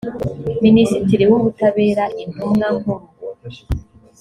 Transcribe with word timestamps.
minisitiri 0.63 1.23
w 1.31 1.33
ubutabera 1.37 2.03
intumwa 2.23 2.67
nkuru 2.77 3.05